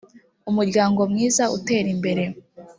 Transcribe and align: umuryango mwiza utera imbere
umuryango 0.49 1.01
mwiza 1.11 1.43
utera 1.57 1.87
imbere 1.95 2.23